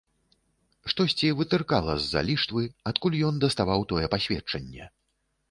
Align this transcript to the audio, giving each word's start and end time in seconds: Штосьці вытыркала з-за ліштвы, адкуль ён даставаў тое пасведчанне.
Штосьці 0.93 1.27
вытыркала 1.41 1.93
з-за 2.05 2.21
ліштвы, 2.31 2.63
адкуль 2.93 3.19
ён 3.29 3.35
даставаў 3.45 3.87
тое 3.95 4.05
пасведчанне. 4.17 4.91